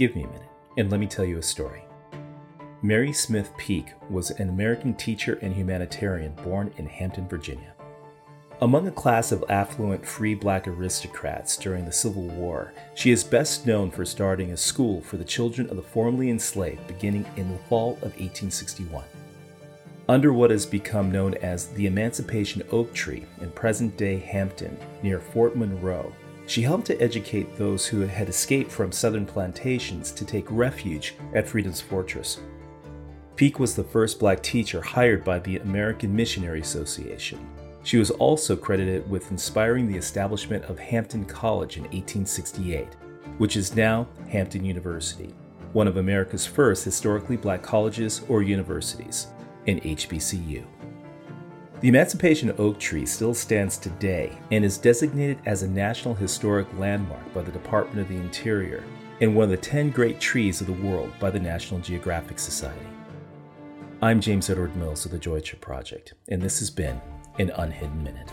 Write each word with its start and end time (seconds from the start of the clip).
Give 0.00 0.16
me 0.16 0.22
a 0.22 0.28
minute, 0.28 0.48
and 0.78 0.90
let 0.90 0.98
me 0.98 1.06
tell 1.06 1.26
you 1.26 1.36
a 1.36 1.42
story. 1.42 1.84
Mary 2.80 3.12
Smith 3.12 3.52
Peake 3.58 3.92
was 4.08 4.30
an 4.30 4.48
American 4.48 4.94
teacher 4.94 5.38
and 5.42 5.52
humanitarian 5.52 6.32
born 6.36 6.72
in 6.78 6.86
Hampton, 6.86 7.28
Virginia. 7.28 7.74
Among 8.62 8.88
a 8.88 8.92
class 8.92 9.30
of 9.30 9.44
affluent 9.50 10.06
free 10.06 10.34
black 10.34 10.66
aristocrats 10.66 11.58
during 11.58 11.84
the 11.84 11.92
Civil 11.92 12.22
War, 12.22 12.72
she 12.94 13.10
is 13.10 13.22
best 13.22 13.66
known 13.66 13.90
for 13.90 14.06
starting 14.06 14.52
a 14.52 14.56
school 14.56 15.02
for 15.02 15.18
the 15.18 15.22
children 15.22 15.68
of 15.68 15.76
the 15.76 15.82
formerly 15.82 16.30
enslaved 16.30 16.86
beginning 16.86 17.26
in 17.36 17.52
the 17.52 17.58
fall 17.64 17.90
of 17.96 18.16
1861. 18.18 19.04
Under 20.08 20.32
what 20.32 20.50
has 20.50 20.64
become 20.64 21.12
known 21.12 21.34
as 21.42 21.66
the 21.74 21.84
Emancipation 21.84 22.62
Oak 22.72 22.94
Tree 22.94 23.26
in 23.42 23.50
present 23.50 23.98
day 23.98 24.16
Hampton, 24.16 24.78
near 25.02 25.20
Fort 25.20 25.58
Monroe, 25.58 26.10
she 26.50 26.62
helped 26.62 26.86
to 26.86 27.00
educate 27.00 27.56
those 27.56 27.86
who 27.86 28.00
had 28.00 28.28
escaped 28.28 28.72
from 28.72 28.90
southern 28.90 29.24
plantations 29.24 30.10
to 30.10 30.24
take 30.24 30.44
refuge 30.50 31.14
at 31.32 31.46
Freedom's 31.46 31.80
Fortress. 31.80 32.40
Peake 33.36 33.60
was 33.60 33.76
the 33.76 33.84
first 33.84 34.18
black 34.18 34.42
teacher 34.42 34.82
hired 34.82 35.22
by 35.22 35.38
the 35.38 35.58
American 35.58 36.12
Missionary 36.12 36.60
Association. 36.60 37.38
She 37.84 37.98
was 37.98 38.10
also 38.10 38.56
credited 38.56 39.08
with 39.08 39.30
inspiring 39.30 39.86
the 39.86 39.96
establishment 39.96 40.64
of 40.64 40.76
Hampton 40.76 41.24
College 41.24 41.76
in 41.76 41.84
1868, 41.84 42.94
which 43.38 43.56
is 43.56 43.76
now 43.76 44.08
Hampton 44.28 44.64
University, 44.64 45.32
one 45.72 45.86
of 45.86 45.98
America's 45.98 46.46
first 46.46 46.84
historically 46.84 47.36
black 47.36 47.62
colleges 47.62 48.22
or 48.28 48.42
universities, 48.42 49.28
an 49.68 49.78
HBCU. 49.82 50.64
The 51.80 51.88
Emancipation 51.88 52.52
Oak 52.58 52.78
Tree 52.78 53.06
still 53.06 53.32
stands 53.32 53.78
today 53.78 54.36
and 54.50 54.66
is 54.66 54.76
designated 54.76 55.38
as 55.46 55.62
a 55.62 55.68
National 55.68 56.14
Historic 56.14 56.66
Landmark 56.78 57.32
by 57.32 57.40
the 57.40 57.50
Department 57.50 58.00
of 58.00 58.08
the 58.08 58.22
Interior 58.22 58.84
and 59.22 59.34
one 59.34 59.44
of 59.44 59.50
the 59.50 59.56
10 59.56 59.88
great 59.88 60.20
trees 60.20 60.60
of 60.60 60.66
the 60.66 60.74
world 60.74 61.10
by 61.18 61.30
the 61.30 61.40
National 61.40 61.80
Geographic 61.80 62.38
Society. 62.38 62.84
I'm 64.02 64.20
James 64.20 64.50
Edward 64.50 64.76
Mills 64.76 65.06
of 65.06 65.10
the 65.10 65.18
Joy 65.18 65.40
Trip 65.40 65.62
Project, 65.62 66.12
and 66.28 66.42
this 66.42 66.58
has 66.58 66.68
been 66.68 67.00
an 67.38 67.48
Unhidden 67.48 68.04
Minute. 68.04 68.30